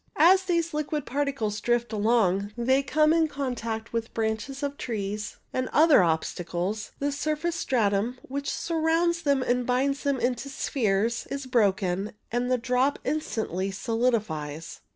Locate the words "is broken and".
11.29-12.49